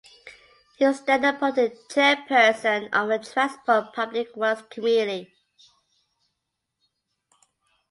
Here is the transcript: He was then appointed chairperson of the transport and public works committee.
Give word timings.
He 0.77 0.83
was 0.83 1.03
then 1.03 1.23
appointed 1.25 1.77
chairperson 1.87 2.91
of 2.91 3.07
the 3.09 3.19
transport 3.19 3.85
and 3.85 3.93
public 3.93 4.35
works 4.35 4.63
committee. 4.67 5.31